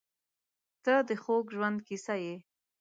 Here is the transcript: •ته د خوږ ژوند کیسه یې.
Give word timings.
•ته 0.83 0.93
د 1.07 1.09
خوږ 1.23 1.45
ژوند 1.55 1.77
کیسه 1.87 2.15
یې. 2.23 2.35